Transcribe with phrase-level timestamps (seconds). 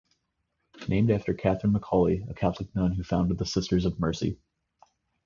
[0.87, 4.39] Named after Catherine McAuley, a Catholic nun who founded the Sisters of Mercy.